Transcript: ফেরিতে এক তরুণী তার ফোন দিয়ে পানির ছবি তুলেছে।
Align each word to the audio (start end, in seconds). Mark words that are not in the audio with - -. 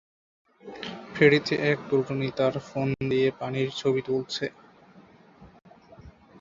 ফেরিতে 1.13 1.53
এক 1.71 1.79
তরুণী 1.89 2.29
তার 2.37 2.53
ফোন 2.67 2.87
দিয়ে 3.09 3.27
পানির 3.39 3.69
ছবি 3.79 4.01
তুলেছে। 4.07 4.45